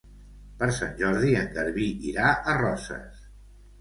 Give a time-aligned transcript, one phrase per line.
[0.61, 3.21] Per Sant Jordi en Garbí irà a Roses.